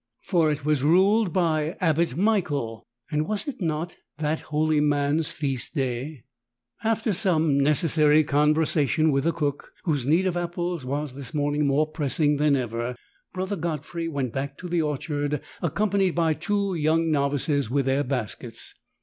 For 0.23 0.51
it 0.51 0.65
was 0.65 0.81
ruled 0.81 1.31
by 1.31 1.77
Abbot 1.79 2.17
Michael, 2.17 2.87
and 3.11 3.27
was 3.27 3.47
it 3.47 3.61
not 3.61 3.97
that 4.17 4.39
holy 4.39 4.79
man's 4.79 5.31
feast 5.31 5.75
day? 5.75 6.23
After 6.83 7.13
some 7.13 7.59
necessary 7.59 8.23
conversation 8.23 9.11
with 9.11 9.25
the 9.25 9.31
cook, 9.31 9.71
whose 9.83 10.07
need 10.07 10.25
of 10.25 10.35
apples 10.35 10.83
was 10.85 11.13
this 11.13 11.35
morning 11.35 11.67
more 11.67 11.85
pressing 11.85 12.37
than 12.37 12.55
ever, 12.55 12.95
Brother 13.31 13.55
Godfrey 13.57 14.07
went 14.07 14.33
back 14.33 14.57
to 14.57 14.67
the 14.67 14.81
orchard, 14.81 15.39
accompanied 15.61 16.15
by 16.15 16.33
two 16.33 16.73
young 16.73 17.11
novices 17.11 17.69
with 17.69 17.85
their 17.85 18.03
baskets. 18.03 18.73